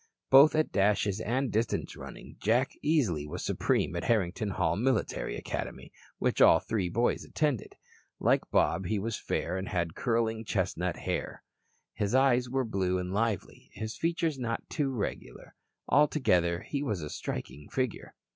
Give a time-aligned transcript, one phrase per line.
[0.31, 5.91] Both at dashes and distance running Jack easily was supreme at Harrington Hall Military Academy,
[6.17, 7.75] which all three boys attended.
[8.19, 11.43] Like Bob he was fair and had curling chestnut hair.
[11.93, 15.53] His eyes were blue and lively, his features not too regular.
[15.87, 18.15] Altogether, he was a striking figure.